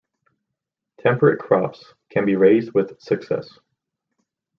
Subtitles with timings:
[0.99, 3.59] Temperate crops can be raised with success.